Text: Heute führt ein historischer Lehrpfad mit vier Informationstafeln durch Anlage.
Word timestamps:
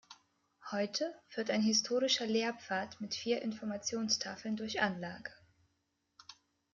Heute 0.71 1.13
führt 1.27 1.51
ein 1.51 1.61
historischer 1.61 2.25
Lehrpfad 2.25 2.99
mit 3.01 3.13
vier 3.13 3.43
Informationstafeln 3.43 4.55
durch 4.55 4.81
Anlage. 4.81 5.31